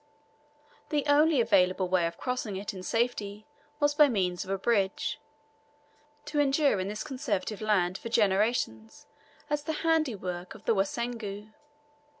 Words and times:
The 0.89 1.05
only 1.05 1.39
available 1.39 1.87
way 1.87 2.07
of 2.07 2.17
crossing 2.17 2.55
it 2.55 2.73
in 2.73 2.81
safety 2.81 3.45
was 3.79 3.93
by 3.93 4.09
means 4.09 4.43
of 4.43 4.49
a 4.49 4.57
bridge, 4.57 5.19
to 6.25 6.39
endure 6.39 6.79
in 6.79 6.87
this 6.87 7.03
conservative 7.03 7.61
land 7.61 7.99
for 7.99 8.09
generations 8.09 9.05
as 9.47 9.61
the 9.61 9.73
handiwork 9.85 10.55
of 10.55 10.65
the 10.65 10.73
Wasungu. 10.73 11.51